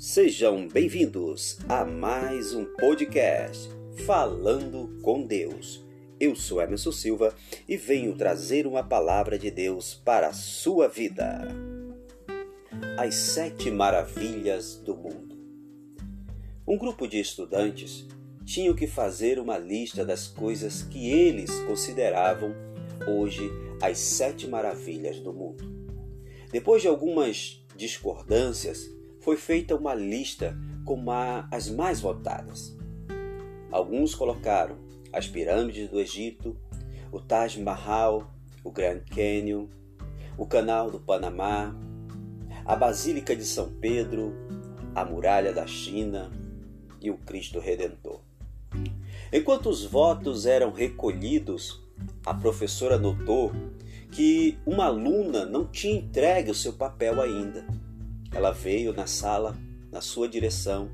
Sejam 0.00 0.66
bem-vindos 0.66 1.58
a 1.68 1.84
mais 1.84 2.54
um 2.54 2.64
podcast 2.64 3.68
Falando 4.06 4.98
com 5.02 5.26
Deus. 5.26 5.84
Eu 6.18 6.34
sou 6.34 6.58
Emerson 6.58 6.90
Silva 6.90 7.34
e 7.68 7.76
venho 7.76 8.16
trazer 8.16 8.66
uma 8.66 8.82
palavra 8.82 9.38
de 9.38 9.50
Deus 9.50 9.92
para 9.94 10.28
a 10.28 10.32
sua 10.32 10.88
vida. 10.88 11.46
As 12.96 13.14
Sete 13.14 13.70
Maravilhas 13.70 14.76
do 14.76 14.96
Mundo. 14.96 15.38
Um 16.66 16.78
grupo 16.78 17.06
de 17.06 17.20
estudantes 17.20 18.08
tinham 18.46 18.74
que 18.74 18.86
fazer 18.86 19.38
uma 19.38 19.58
lista 19.58 20.02
das 20.02 20.26
coisas 20.26 20.80
que 20.80 21.10
eles 21.10 21.50
consideravam 21.66 22.54
hoje 23.06 23.50
as 23.82 23.98
sete 23.98 24.48
maravilhas 24.48 25.20
do 25.20 25.30
mundo. 25.30 25.62
Depois 26.50 26.80
de 26.80 26.88
algumas 26.88 27.62
discordâncias, 27.76 28.98
foi 29.20 29.36
feita 29.36 29.76
uma 29.76 29.94
lista 29.94 30.56
com 30.84 30.98
as 31.50 31.68
mais 31.68 32.00
votadas. 32.00 32.76
Alguns 33.70 34.14
colocaram 34.14 34.76
as 35.12 35.28
pirâmides 35.28 35.88
do 35.88 36.00
Egito, 36.00 36.56
o 37.12 37.20
Taj 37.20 37.60
Mahal, 37.60 38.32
o 38.64 38.70
Grand 38.70 39.00
Canyon, 39.14 39.66
o 40.36 40.46
Canal 40.46 40.90
do 40.90 40.98
Panamá, 40.98 41.74
a 42.64 42.74
Basílica 42.74 43.34
de 43.36 43.44
São 43.44 43.70
Pedro, 43.80 44.32
a 44.94 45.04
Muralha 45.04 45.52
da 45.52 45.66
China 45.66 46.30
e 47.00 47.10
o 47.10 47.18
Cristo 47.18 47.58
Redentor. 47.60 48.20
Enquanto 49.32 49.68
os 49.68 49.84
votos 49.84 50.46
eram 50.46 50.72
recolhidos, 50.72 51.80
a 52.24 52.34
professora 52.34 52.98
notou 52.98 53.52
que 54.10 54.58
uma 54.66 54.86
aluna 54.86 55.44
não 55.44 55.64
tinha 55.66 55.94
entregue 55.94 56.50
o 56.50 56.54
seu 56.54 56.72
papel 56.72 57.20
ainda. 57.20 57.64
Ela 58.32 58.52
veio 58.52 58.92
na 58.92 59.06
sala, 59.06 59.56
na 59.90 60.00
sua 60.00 60.28
direção, 60.28 60.90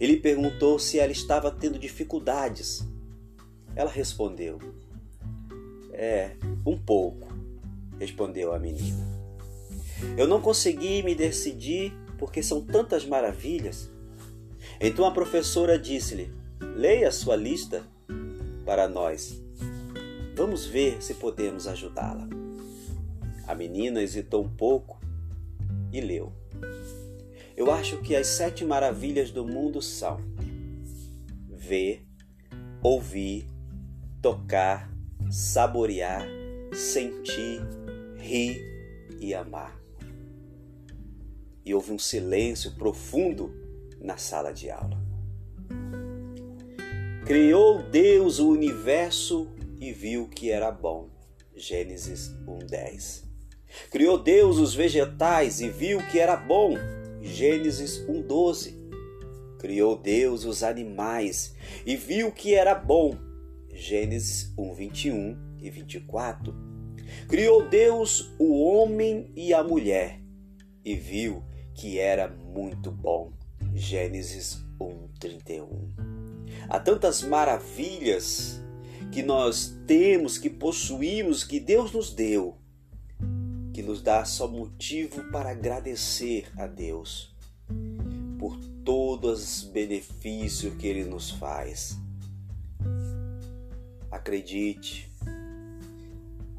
e 0.00 0.06
lhe 0.06 0.16
perguntou 0.16 0.78
se 0.78 0.98
ela 0.98 1.12
estava 1.12 1.50
tendo 1.50 1.78
dificuldades. 1.78 2.86
Ela 3.76 3.90
respondeu: 3.90 4.58
É, 5.92 6.36
um 6.66 6.76
pouco, 6.76 7.28
respondeu 7.98 8.54
a 8.54 8.58
menina. 8.58 9.06
Eu 10.16 10.26
não 10.26 10.40
consegui 10.40 11.02
me 11.02 11.14
decidir 11.14 11.92
porque 12.18 12.42
são 12.42 12.64
tantas 12.64 13.04
maravilhas. 13.04 13.90
Então 14.80 15.04
a 15.04 15.10
professora 15.10 15.78
disse-lhe: 15.78 16.32
Leia 16.76 17.10
sua 17.10 17.36
lista 17.36 17.84
para 18.64 18.88
nós. 18.88 19.42
Vamos 20.34 20.64
ver 20.64 21.02
se 21.02 21.14
podemos 21.14 21.66
ajudá-la. 21.66 22.26
A 23.46 23.54
menina 23.54 24.00
hesitou 24.02 24.44
um 24.44 24.48
pouco 24.48 24.98
e 25.92 26.00
leu. 26.00 26.39
Eu 27.56 27.70
acho 27.70 27.98
que 27.98 28.16
as 28.16 28.26
sete 28.26 28.64
maravilhas 28.64 29.30
do 29.30 29.44
mundo 29.44 29.82
são 29.82 30.18
ver, 31.48 32.06
ouvir, 32.82 33.46
tocar, 34.22 34.90
saborear, 35.30 36.26
sentir, 36.72 37.60
rir 38.16 38.60
e 39.20 39.34
amar. 39.34 39.78
E 41.64 41.74
houve 41.74 41.92
um 41.92 41.98
silêncio 41.98 42.72
profundo 42.72 43.54
na 44.00 44.16
sala 44.16 44.52
de 44.52 44.70
aula. 44.70 44.98
Criou 47.26 47.82
Deus 47.82 48.38
o 48.38 48.48
universo 48.48 49.48
e 49.78 49.92
viu 49.92 50.26
que 50.28 50.50
era 50.50 50.72
bom. 50.72 51.10
Gênesis 51.54 52.34
1:10. 52.46 53.29
Criou 53.90 54.18
Deus 54.18 54.58
os 54.58 54.74
vegetais 54.74 55.60
e 55.60 55.68
viu 55.68 55.98
que 56.08 56.18
era 56.18 56.36
bom. 56.36 56.76
Gênesis 57.20 58.04
1:12. 58.08 58.78
Criou 59.58 59.96
Deus 59.96 60.44
os 60.44 60.62
animais 60.62 61.54
e 61.84 61.96
viu 61.96 62.32
que 62.32 62.54
era 62.54 62.74
bom. 62.74 63.16
Gênesis 63.72 64.52
1:21 64.56 65.36
e 65.60 65.70
24. 65.70 66.54
Criou 67.28 67.68
Deus 67.68 68.32
o 68.38 68.62
homem 68.62 69.30
e 69.36 69.52
a 69.52 69.62
mulher 69.62 70.20
e 70.84 70.94
viu 70.94 71.44
que 71.74 71.98
era 71.98 72.28
muito 72.28 72.90
bom. 72.90 73.32
Gênesis 73.74 74.64
1:31. 74.80 75.90
Há 76.68 76.78
tantas 76.78 77.22
maravilhas 77.22 78.62
que 79.12 79.22
nós 79.22 79.76
temos, 79.86 80.38
que 80.38 80.48
possuímos, 80.48 81.42
que 81.42 81.58
Deus 81.58 81.92
nos 81.92 82.12
deu 82.12 82.59
que 83.72 83.82
nos 83.82 84.02
dá 84.02 84.24
só 84.24 84.48
motivo 84.48 85.22
para 85.30 85.50
agradecer 85.50 86.50
a 86.56 86.66
Deus 86.66 87.34
por 88.38 88.58
todos 88.84 89.42
os 89.42 89.64
benefícios 89.64 90.74
que 90.74 90.86
Ele 90.86 91.04
nos 91.04 91.30
faz. 91.30 91.98
Acredite, 94.10 95.10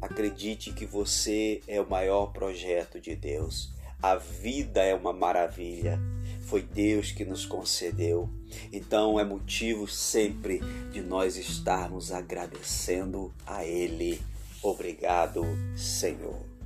acredite 0.00 0.72
que 0.72 0.86
você 0.86 1.60
é 1.66 1.80
o 1.80 1.88
maior 1.88 2.26
projeto 2.26 3.00
de 3.00 3.16
Deus. 3.16 3.72
A 4.02 4.16
vida 4.16 4.82
é 4.82 4.94
uma 4.94 5.12
maravilha. 5.12 5.98
Foi 6.42 6.62
Deus 6.62 7.12
que 7.12 7.24
nos 7.24 7.44
concedeu. 7.44 8.28
Então 8.72 9.20
é 9.20 9.24
motivo 9.24 9.86
sempre 9.86 10.60
de 10.92 11.00
nós 11.00 11.36
estarmos 11.36 12.12
agradecendo 12.12 13.32
a 13.46 13.64
Ele. 13.64 14.20
Obrigado, 14.62 15.42
Senhor. 15.76 16.59